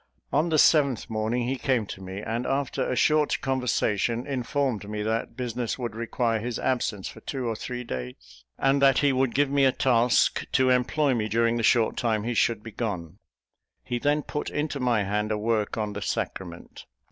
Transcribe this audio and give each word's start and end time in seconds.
On 0.33 0.49
the 0.49 0.57
seventh 0.57 1.11
morning, 1.11 1.47
he 1.47 1.57
came 1.57 1.85
to 1.85 2.01
me, 2.01 2.21
and 2.23 2.47
after 2.47 2.83
a 2.91 2.95
short 2.95 3.39
conversation, 3.39 4.25
informed 4.25 4.89
me 4.89 5.03
that 5.03 5.37
business 5.37 5.77
would 5.77 5.93
require 5.95 6.39
his 6.39 6.57
absence 6.57 7.07
for 7.07 7.19
two 7.19 7.45
or 7.47 7.55
three 7.55 7.83
days, 7.83 8.43
and 8.57 8.81
that 8.81 8.97
he 8.97 9.13
would 9.13 9.35
give 9.35 9.51
me 9.51 9.63
a 9.63 9.71
task 9.71 10.43
to 10.53 10.71
employ 10.71 11.13
me 11.13 11.29
during 11.29 11.55
the 11.57 11.61
short 11.61 11.97
time 11.97 12.23
he 12.23 12.33
should 12.33 12.63
be 12.63 12.71
gone. 12.71 13.19
He 13.83 13.99
then 13.99 14.23
put 14.23 14.49
into 14.49 14.79
my 14.79 15.03
hand 15.03 15.31
a 15.31 15.37
work 15.37 15.77
on 15.77 15.93
the 15.93 16.01
sacrament. 16.01 16.87